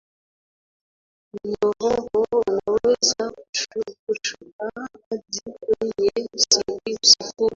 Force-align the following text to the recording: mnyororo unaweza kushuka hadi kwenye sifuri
mnyororo 1.33 2.21
unaweza 2.47 3.31
kushuka 3.51 4.69
hadi 4.75 5.39
kwenye 5.69 6.27
sifuri 7.09 7.49